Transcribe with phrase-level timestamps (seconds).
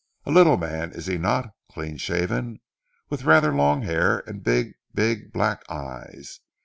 [0.25, 2.59] A little man is he not clean shaven
[3.11, 6.39] with rather long hair and big, big black eyes.